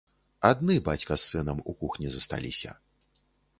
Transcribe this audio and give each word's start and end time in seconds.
Адны, 0.49 0.77
бацька 0.87 1.13
з 1.17 1.19
сынам, 1.33 1.61
у 1.73 1.77
кухні 1.83 2.07
засталіся. 2.17 2.71